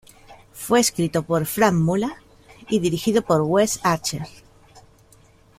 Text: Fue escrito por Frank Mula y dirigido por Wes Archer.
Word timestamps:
Fue 0.51 0.79
escrito 0.79 1.21
por 1.21 1.45
Frank 1.45 1.75
Mula 1.75 2.15
y 2.67 2.79
dirigido 2.79 3.21
por 3.21 3.41
Wes 3.41 3.79
Archer. 3.83 4.23